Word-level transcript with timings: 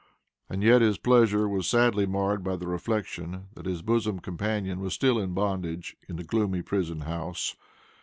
And 0.49 0.63
yet, 0.63 0.81
his 0.81 0.97
pleasure 0.97 1.47
was 1.47 1.69
sadly 1.69 2.07
marred 2.07 2.43
by 2.43 2.55
the 2.55 2.65
reflection 2.65 3.49
that 3.53 3.67
his 3.67 3.83
bosom 3.83 4.17
companion 4.19 4.79
was 4.79 4.95
still 4.95 5.19
in 5.19 5.35
bondage 5.35 5.95
in 6.09 6.15
the 6.15 6.23
gloomy 6.23 6.63
prison 6.63 7.01
house. 7.01 7.55